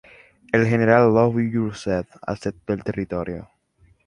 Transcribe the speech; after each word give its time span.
El 0.51 0.65
general 0.65 1.13
Lovell 1.13 1.53
Rousseau 1.53 2.03
aceptó 2.23 2.73
el 2.73 2.83
territorio. 2.83 3.47